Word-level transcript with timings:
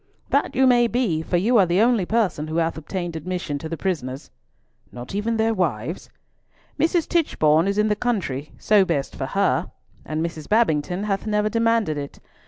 "That 0.31 0.55
you 0.55 0.65
may 0.65 0.87
be, 0.87 1.21
for 1.21 1.37
you 1.37 1.57
are 1.59 1.67
the 1.67 1.79
only 1.79 2.07
person 2.07 2.47
who 2.47 2.55
hath 2.57 2.75
obtained 2.75 3.15
admission 3.15 3.59
to 3.59 3.69
the 3.69 3.77
prisoners." 3.77 4.31
"Not 4.91 5.13
even 5.13 5.37
their 5.37 5.53
wives?" 5.53 6.09
"Mrs. 6.79 7.07
Tichborne 7.07 7.67
is 7.67 7.77
in 7.77 7.87
the 7.87 7.95
country—so 7.95 8.83
best 8.83 9.15
for 9.15 9.27
her—and 9.27 10.25
Mrs. 10.25 10.49
Babington 10.49 11.03
hath 11.03 11.27
never 11.27 11.49
demanded 11.49 11.99
it. 11.99 12.17